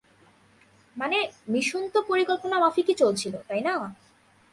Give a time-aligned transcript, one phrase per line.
[0.95, 1.17] মানে,
[1.47, 3.73] মিশন তো পরিকল্পনামাফিকই চলছিল, তাই না?